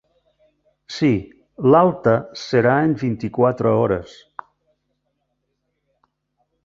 Sí, 0.95 1.09
l'alta 1.73 2.15
serà 2.45 2.73
en 2.87 2.95
vint-i-quatre 3.03 3.75
hores. 3.83 4.17